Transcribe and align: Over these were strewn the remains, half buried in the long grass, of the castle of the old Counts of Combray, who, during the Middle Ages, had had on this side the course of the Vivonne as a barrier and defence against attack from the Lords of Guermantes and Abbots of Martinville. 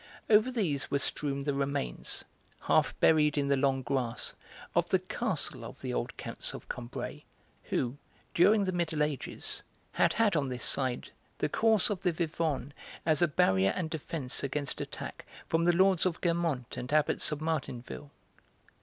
Over 0.31 0.49
these 0.51 0.89
were 0.89 0.97
strewn 0.97 1.41
the 1.41 1.53
remains, 1.53 2.25
half 2.61 2.99
buried 2.99 3.37
in 3.37 3.49
the 3.49 3.55
long 3.55 3.83
grass, 3.83 4.33
of 4.73 4.89
the 4.89 4.97
castle 4.97 5.63
of 5.63 5.79
the 5.79 5.93
old 5.93 6.17
Counts 6.17 6.55
of 6.55 6.67
Combray, 6.67 7.23
who, 7.65 7.97
during 8.33 8.65
the 8.65 8.71
Middle 8.71 9.03
Ages, 9.03 9.61
had 9.91 10.13
had 10.13 10.35
on 10.35 10.49
this 10.49 10.65
side 10.65 11.11
the 11.37 11.49
course 11.49 11.91
of 11.91 12.01
the 12.01 12.11
Vivonne 12.11 12.73
as 13.05 13.21
a 13.21 13.27
barrier 13.27 13.73
and 13.75 13.91
defence 13.91 14.41
against 14.41 14.81
attack 14.81 15.23
from 15.45 15.65
the 15.65 15.75
Lords 15.75 16.07
of 16.07 16.19
Guermantes 16.21 16.77
and 16.79 16.91
Abbots 16.91 17.31
of 17.31 17.39
Martinville. 17.39 18.09